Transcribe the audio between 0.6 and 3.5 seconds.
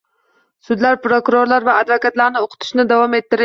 Sudlar, prokurorlar va advokatlarni o'qitishni davom ettirish